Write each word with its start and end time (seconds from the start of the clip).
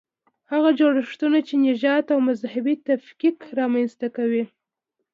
هغه 0.51 0.69
جوړښتونه 0.79 1.39
چې 1.47 1.55
نژادي 1.67 2.09
او 2.13 2.19
مذهبي 2.29 2.75
تفکیک 2.87 3.37
رامنځته 3.59 4.07
کوي. 4.17 4.43